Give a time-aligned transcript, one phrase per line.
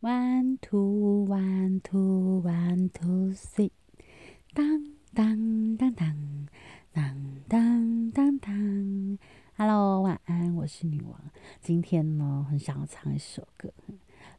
[0.00, 3.72] One two one two one two three，
[4.54, 6.14] 当当当当
[6.92, 7.16] 当
[7.48, 9.18] 当当当。
[9.56, 11.20] Hello，晚安，我是女王。
[11.60, 13.72] 今天呢，很想要唱一首歌。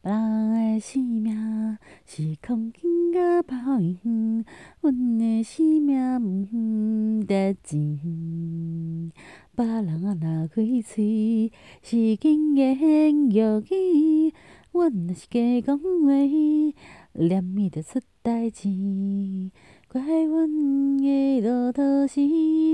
[0.00, 2.82] 人的生命是空间
[3.12, 4.46] 甲泡影，
[4.80, 9.12] 阮的生命毋值钱。
[9.54, 11.52] 别人啊若开嘴，
[11.82, 13.38] 是经言玉
[13.70, 14.32] 语。
[14.72, 15.84] 阮若是假讲话，
[17.12, 18.68] 念伊着出代志。
[19.88, 22.20] 怪阮的路途是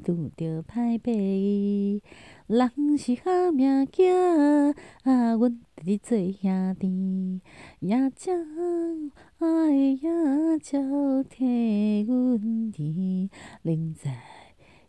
[0.00, 1.12] 拄着歹白，
[2.48, 7.40] 人是好命囝，啊，阮伫咧做兄弟，
[7.78, 8.44] 也将
[9.38, 13.30] 爱也交替阮儿，
[13.62, 14.10] 人在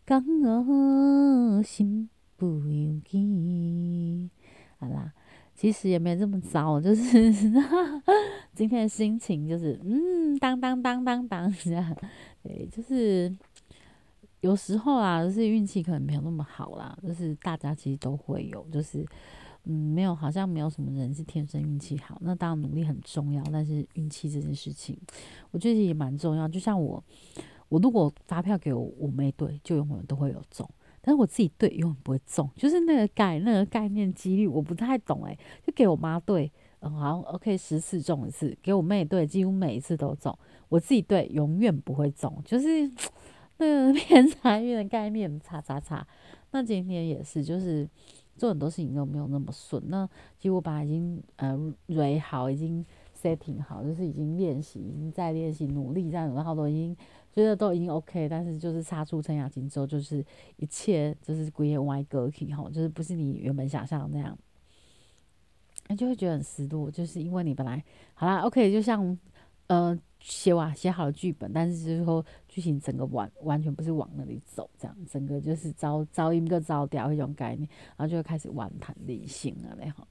[0.08, 0.24] 江
[0.66, 4.32] 湖心不由己。
[4.80, 5.14] 好啦。
[5.56, 7.32] 其实也没这么糟，就是
[8.54, 11.96] 今天的心情就是嗯，当当当当当这样，
[12.44, 13.34] 对，就是
[14.42, 19.06] 有时候啊，就是运气可能没有那么好啦，就是大家其实都会有，就是
[19.64, 24.98] 嗯，没有好像没有什么人是天生运气好，那当然努力很重要，但是运气这件事情，
[25.52, 26.48] 我觉得也蛮重要。
[26.48, 27.02] 就像我，
[27.70, 30.70] 我如果发票给我我没对，就永远都会有中。
[31.08, 40.36] 但是我自己对永远不会中，就是那个概那个概念几率我不太懂诶，就给我妈对，嗯好像 OK 十次中一次，给我妹对几乎每一次都中，
[40.68, 42.92] 我自己对永远不会中，就是
[43.60, 46.08] 那个偏财运的概念差差差。
[46.50, 47.88] 那今天也是，就是
[48.36, 49.84] 做很多事情都没有那么顺。
[49.90, 52.84] 那其实我本来已经呃蕊好，已经
[53.16, 56.98] setting 好，就是已经练习，已经在练习，努力这样，然后都已经。
[57.36, 64.38] 觉得都已经 OK，但是就是杀出陈雅琴之后，就是一切就是归业歪歌曲哈，就是不是你原本想象的那样，
[65.88, 67.84] 那就会觉得很失落，就是因为你本来
[68.14, 69.18] 好啦 OK，就像
[69.68, 80.08] 呃写完写好了剧本，但是最后剧情整个完完全不是往那里走，这样整个就是招招一个糟掉一种概念，然后就会开始玩谈理性了嘞哈。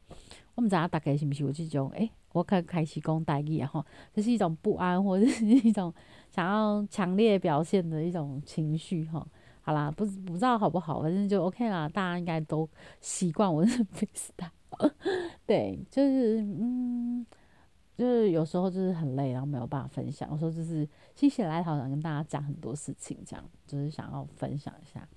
[0.55, 2.11] 我们知道大概是不是有这种诶？
[2.33, 5.93] 我开开始讲代意啊吼，这是一种不安或者是一种
[6.31, 9.27] 想要强烈表现的一种情绪哈。
[9.63, 11.89] 好啦，不不知道好不好，反正就 OK 啦。
[11.89, 12.69] 大家应该都
[13.01, 14.93] 习惯我是 freestyle，
[15.47, 17.25] 对，就是嗯，
[17.97, 20.31] 就是有时候就是很累，然后没有办法分享。
[20.31, 25.09] 有时候就是心血来潮想跟大家讲很多事情，这样就是想要分享一下。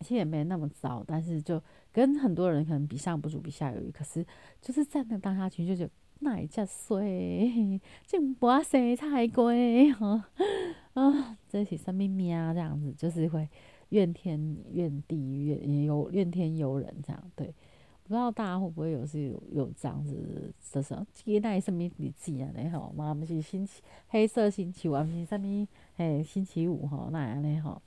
[0.00, 1.62] 其实也没那么糟，但是就
[1.92, 3.90] 跟很多人可能比上不足，比下有余。
[3.90, 4.24] 可是
[4.60, 5.90] 就是在那当下去，就觉得
[6.20, 10.24] 那一只水，真不啊生太贵哈
[10.94, 12.54] 啊，这是什么命啊？
[12.54, 13.48] 这样子就是会
[13.90, 17.54] 怨天怨地怨有怨天尤人这样对。
[18.02, 21.04] 不知道大家会不会有是有有这样子的时候？
[21.12, 22.48] 接待什么日子啊？
[22.54, 27.08] 你好，嘛不是星期黑色星期五，不是什么嘿星期五哈？
[27.10, 27.82] 那样嘞哈？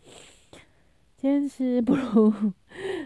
[1.21, 2.31] 今天是不如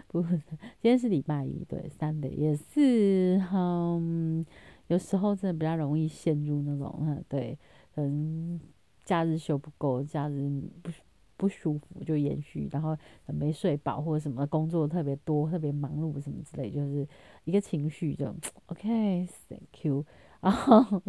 [0.06, 0.38] 不，今
[0.82, 4.46] 天是礼拜一，对，三的也是，嗯，
[4.86, 7.58] 有时候真的比较容易陷入那种，对，
[7.92, 8.60] 可能
[9.04, 10.48] 假日休不够，假日
[10.80, 10.92] 不
[11.36, 17.04] 不舒服就延续，然后没睡饱或者什么工作特别多、特别忙碌什么之类，就是
[17.42, 18.32] 一个情绪就
[18.66, 20.06] OK，Thank you，
[20.40, 21.02] 然后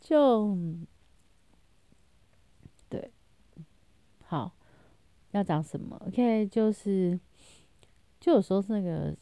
[0.00, 0.56] 就
[2.88, 3.10] 对，
[4.24, 4.54] 好。
[5.32, 7.18] 要讲什么？OK，就是，
[8.18, 9.16] 就有时候是那个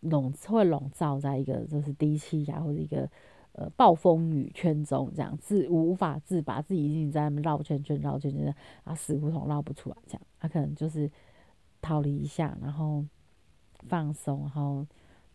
[0.00, 3.06] 笼会笼罩在一个就是低气压或者一个
[3.52, 11.10] 呃暴风雨圈中，这样自无法自拔，自己已经在那边绕圈圈绕圈圈，啊死胡同绕不出来，这样他可能就是
[11.82, 13.04] 逃离一下，然后
[13.86, 14.86] 放松，然后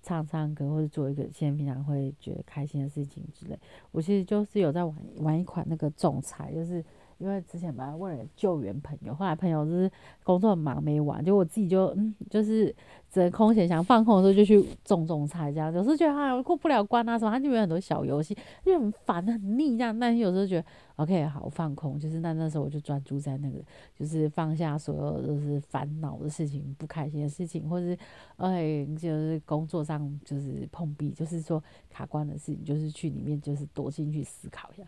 [0.01, 3.59] 唱唱歌或者做一个现在平常会觉得开心的事情之类。
[3.91, 6.83] 我其实就是有在玩玩一款那个种菜，就是。
[7.17, 9.91] 因为之前本来为了救援朋友，后来朋友就是
[10.23, 12.73] 工作很忙没玩，就我自己就嗯，就是
[13.09, 19.97] 只空闲想放空的时候就去种种菜，这样有时候觉得啊过不了关啊什么，他就有很多小游戏，就很烦很腻这样。
[19.97, 20.65] 但是有时候觉得
[20.97, 23.59] OK 好放空，就是那那时候我就专注在那个，
[23.95, 27.97] 就是放下所有就是烦恼的事情、不开心的事情，或是
[28.35, 34.83] 哎就是工作上就是碰壁，就是说卡关的事情，就是去里面就是躲进去思考一下，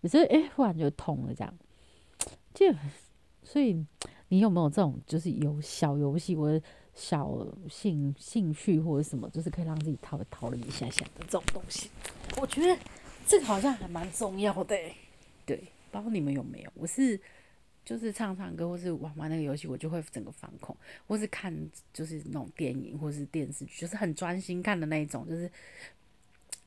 [0.00, 1.52] 有时候哎忽然就通了这样。
[2.54, 2.72] 就
[3.42, 3.84] 所以，
[4.28, 6.64] 你有没有这种就是有小游戏或者
[6.94, 11.90] 小兴兴趣或者什么，就是可以让自己逃逃离一下下的这种东西？
[12.40, 12.80] 我觉得
[13.26, 14.78] 这个好像还蛮重要的。
[15.44, 16.70] 对，包括你们有没有？
[16.74, 17.20] 我是
[17.84, 20.74] 就是唱唱歌或是玩玩那个游戏，我就会整个放空，
[21.06, 21.54] 或是看
[21.92, 25.50] 就是那种电影或是电视剧，就是很专心看的那一种，就是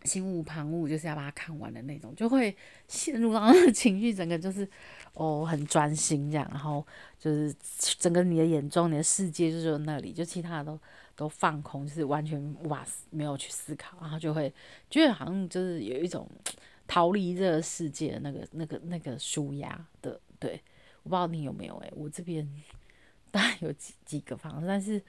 [0.04, 2.56] 心无旁骛，就是要把它看完的那种，就会
[2.88, 4.68] 陷入到情绪，整个就是
[5.14, 6.86] 哦很专心这样，然后
[7.20, 7.54] 就是
[7.98, 10.80] 整个你的眼中，你的世界就是那里，就其他的都
[11.16, 14.54] 都放空，就是完全无法没有去思考，然后就会
[14.90, 16.30] 觉得好像就是有一种
[16.88, 20.62] 逃离这个世界的那个那个那个舒压的，对，
[21.04, 22.48] 我不知道你有没有诶，我这边
[23.32, 25.02] 当然有几几个方式，但是。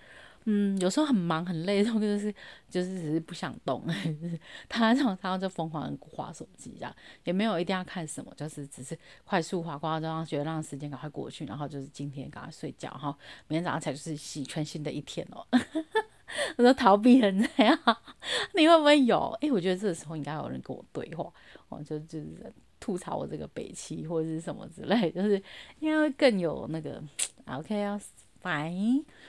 [0.50, 2.34] 嗯，有时候很忙很累，然后就是
[2.70, 3.84] 就是只是不想动，
[4.22, 13.14] 就是躺在床上就疯狂划手机这样，也没有一定要看什么，就是只是快速划过，然后觉得让时间赶快过去，然后就是今天赶快睡觉，然后
[13.46, 15.46] 明天早上才就是洗全新的一天哦。
[16.56, 17.78] 我说逃避很这样，
[18.56, 19.36] 你会不会有？
[19.42, 21.30] 诶，我觉得这个时候应该有人跟我对话，
[21.68, 22.50] 哦，就就是
[22.80, 25.42] 吐槽我这个北七或者是什么之类，就是
[25.80, 27.02] 应该更有那个
[27.52, 28.00] OK 啊。
[28.42, 28.74] 来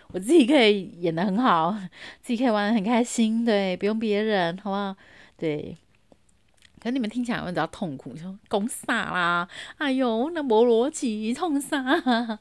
[0.10, 1.72] 我自己可以演的很好，
[2.22, 4.96] 自己可以玩的很开心，对，不用别人，好不好？
[5.38, 5.76] 对，
[6.80, 9.48] 可你们听起来会比较痛苦，说讲啥啦？
[9.78, 11.84] 哎呦，那没逻辑，冲啥？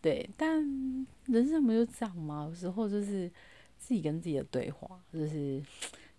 [0.00, 2.46] 对，但人生不就这样吗？
[2.48, 3.30] 有时候就是
[3.78, 5.62] 自己跟自己的对话，就是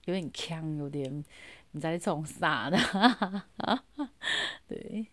[0.06, 1.24] 有点呛，有点
[1.72, 2.78] 你在冲啥的？
[4.68, 5.08] 对，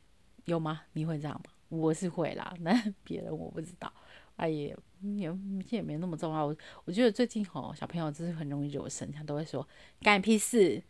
[0.47, 0.83] 有吗？
[0.95, 1.51] 你会这样吗？
[1.71, 2.73] 我是会啦， 那
[3.03, 3.91] 别人我不知道，
[4.37, 4.77] 哎也
[5.17, 5.33] 也
[5.71, 6.45] 也没那么重要。
[6.45, 9.67] 我我觉得最近吼小朋友就是很容易惹我生，他都会说
[10.03, 10.83] 干你屁事，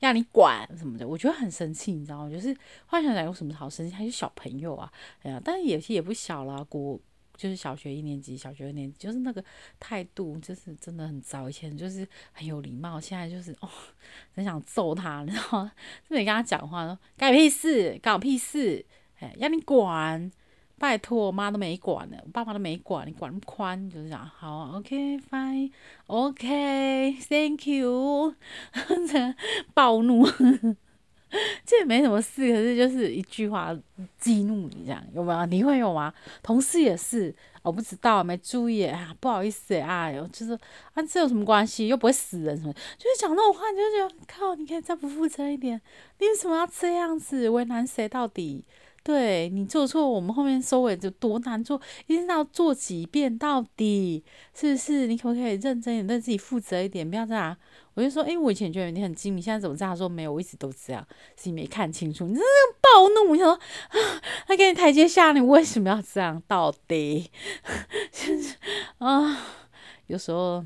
[0.00, 2.30] 要你管什么的，我觉得很生气，你知道吗？
[2.30, 2.56] 就是
[2.86, 4.92] 幻想想有什么好生气，还是小朋友啊，
[5.22, 7.00] 哎呀，但是有些也不小了，国
[7.34, 9.42] 就是小学一年级、小学二年级，就是那个
[9.80, 11.48] 态度就是真的很糟。
[11.48, 13.68] 以前就是很有礼貌，现在就是 哦，
[14.34, 15.72] 很想揍他，你知道吗？
[16.08, 18.84] 就没跟他讲话说干屁事，干屁事。
[19.18, 20.30] 哎，要你管，
[20.78, 28.34] 拜托，我妈都没管呢，我爸妈都没管，你管那么宽，就是讲好，OK，Fine，OK，Thank you，
[29.08, 29.34] 这
[29.72, 30.26] 暴怒，
[31.64, 33.74] 这也没什么事，可是就是一句话
[34.18, 35.46] 激怒你这样，有没有？
[35.46, 36.12] 你会有吗？
[36.42, 40.52] 同事也是，我不知道，没注意啊，不好意思哎，呦，就是
[40.92, 41.86] 啊，这有什么关系？
[41.88, 45.80] 又不会死人什么，就是讲那种话，你就觉得靠，你可以再不负责一点，
[46.18, 48.64] 你为什么要这样子为难谁到底？
[49.06, 55.06] 对你做错，我们后面收尾就多难做，一定要做几遍到底，是不是？
[55.06, 57.56] 你可不可以认真一点，对自己负责一点，不要这样。
[57.94, 59.96] 我就说，哎，我以前觉得你很精明，现在怎么这样？
[59.96, 61.06] 说没有，我一直都这样，
[61.40, 62.26] 是你没看清楚。
[62.26, 62.44] 你这个
[62.80, 66.42] 暴怒，我想说，啊，他给你台阶下，你为什么要这样？
[66.48, 67.30] 到底，
[68.98, 69.38] 啊，
[70.08, 70.64] 有时候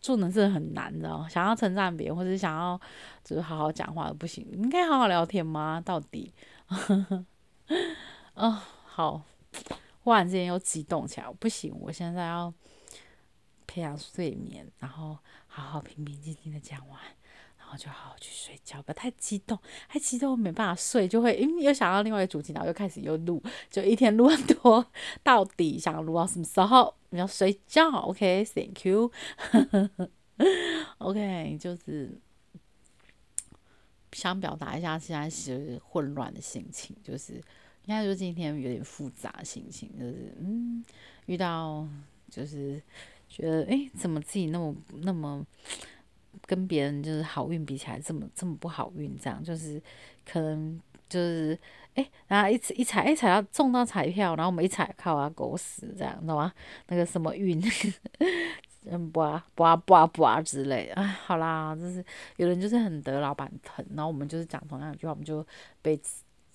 [0.00, 2.80] 做人是很难的，想要称赞别人，或者想要
[3.24, 5.82] 就是好好讲话都不行，应该好好聊天吗？
[5.84, 6.32] 到底？
[8.34, 9.22] 哦，好，
[10.02, 12.52] 忽然之间又激动起来，不行，我现在要
[13.66, 16.98] 培养睡眠，然后好好平平静静的讲完，
[17.58, 18.82] 然后就好好去睡觉。
[18.82, 19.58] 不要太激动，
[19.88, 24.84] 太激动没办法睡，就会因又想到另外一个主题，然后又开始又录，就一天录很多，
[25.22, 26.94] 到底想录到什么时候？
[27.10, 29.10] 你要睡觉，OK？Thank you。
[30.98, 32.20] OK，就是。
[34.12, 40.84] 想表达一下现在是混乱的心情，就是应该说今天有点复杂心情，就是嗯，
[41.26, 41.86] 遇到
[42.28, 42.82] 就是
[43.28, 45.44] 觉得哎，怎么自己那么那么
[46.46, 49.80] 跟别人就是好运比起来这么这么不好运，这样就是
[50.24, 51.58] 可能就是
[51.94, 56.52] 哎，然后一次一踩一踩到中到彩票，然后我们一踩靠啊狗屎这样，懂吗？
[56.88, 57.60] 那个什么运。
[58.86, 62.02] 嗯，不啊不啊不啊不啊之类的，哎，好啦，就是
[62.36, 65.46] 有人就是很得老板疼，然后我们就是讲同样一句话，我们就
[65.82, 66.00] 被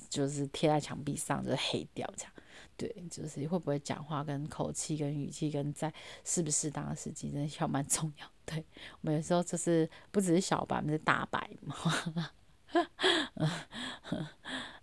[0.10, 2.32] 就是贴在墙壁上，就是黑掉这样。
[2.77, 8.27] 对，就是会不会讲话跟口气跟语气跟在适不适当的时机，真的要蛮重要。
[8.44, 8.65] 对
[9.01, 11.75] 我们有时候就是不只是小白，是大白嘛。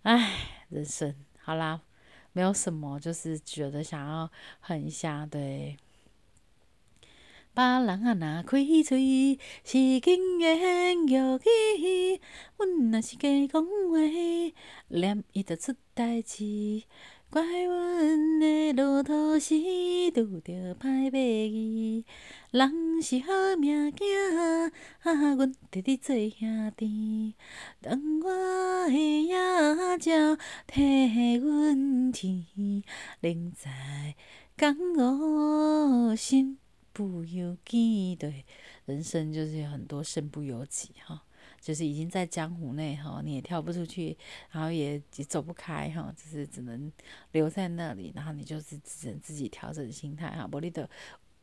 [0.01, 1.81] 哎，人生好啦，
[2.31, 5.77] 没有什么，就是觉得想要狠一下，对。
[7.55, 12.19] 别人啊，若开嘴是经言玉语，
[12.57, 13.99] 阮若是假讲话，
[14.87, 16.83] 念伊就出代志。
[17.29, 19.55] 怪阮的路途是
[20.11, 22.03] 拄着歹马儿，
[22.51, 24.71] 人是好命囝，
[25.03, 27.35] 阮伫伫做兄弟。
[27.81, 28.93] 当我的
[29.25, 32.83] 野鸟替阮天，
[33.21, 34.15] 另在
[34.57, 36.57] 讲我心。
[36.93, 38.45] 不由己，对，
[38.85, 41.21] 人生就是有很多身不由己哈，
[41.59, 44.15] 就是已经在江湖内哈，你也跳不出去，
[44.51, 46.91] 然后也也走不开哈，就是只能
[47.31, 50.87] 留在那里，然后你就是只能自己调整心态哈，不你的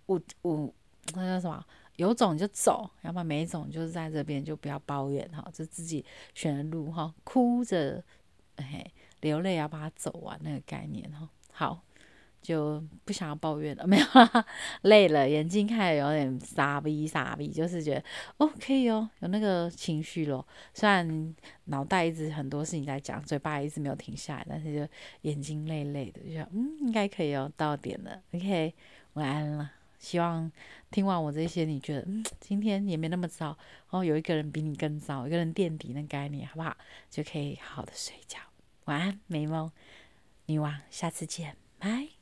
[0.07, 0.73] 有有
[1.15, 1.67] 那叫什么？
[1.97, 8.03] 有种就走，要不然没种就是在这边就不要抱怨哈，就自己选的路哈，哭着
[8.57, 8.89] 嘿
[9.21, 11.29] 流泪要把它走完那个概念哈。
[11.51, 11.83] 好。
[12.43, 14.47] 就不想要抱怨了， 没有啦，
[14.83, 18.05] 累了，眼睛看有点傻逼傻逼，就是觉得
[18.39, 20.47] OK 哦，有那个情绪咯。
[20.73, 21.35] 虽然
[21.67, 24.93] 脑袋一直很多事情在讲，嘴巴一直没有停下来，但是就
[25.23, 28.75] 眼睛累累的，就想嗯，应该可以哦，到点了，OK，
[29.15, 29.71] 晚安了。
[29.99, 30.51] 希望
[30.91, 33.57] 听完我这些，你觉得嗯，今天也没那么糟，然
[33.91, 36.75] 后有一个人比你更糟，一个人垫底那概念，好不好？
[37.11, 38.39] 就可以好好的睡觉，
[38.87, 39.71] 晚安，美梦
[40.47, 42.20] 女王，下次见，拜。